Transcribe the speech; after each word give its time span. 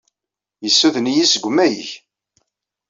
Yessuden-iyi 0.63 1.25
seg 1.31 1.43
umayeg. 1.49 1.87